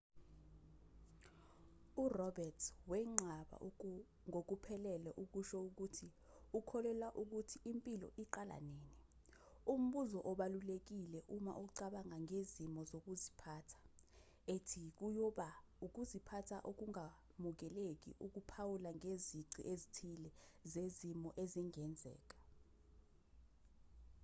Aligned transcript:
uroberts 2.03 2.65
wenqaba 2.91 3.57
ngokuphelele 4.29 5.09
ukusho 5.23 5.57
ukuthi 5.69 6.07
ukholelwa 6.57 7.07
ukuthi 7.21 7.57
impilo 7.71 8.07
iqala 8.23 8.57
nini 8.67 8.95
umbuzo 9.73 10.19
obalulekile 10.31 11.19
uma 11.35 11.53
ucabanga 11.65 12.17
ngezimiso 12.23 12.85
zokuziphatha 12.91 13.79
ethi 14.55 14.81
kuyoba 14.97 15.49
ukuziphatha 15.85 16.57
okungamukeleki 16.69 18.11
ukuphawula 18.25 18.89
ngezici 18.97 19.61
ezithile 19.73 20.29
zezimo 20.71 21.29
ezingenzeka 21.43 22.37